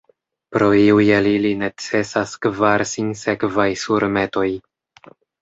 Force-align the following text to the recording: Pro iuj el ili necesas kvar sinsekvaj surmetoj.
Pro 0.55 0.69
iuj 0.77 1.03
el 1.17 1.29
ili 1.31 1.51
necesas 1.63 2.33
kvar 2.47 2.85
sinsekvaj 2.93 3.67
surmetoj. 3.83 4.49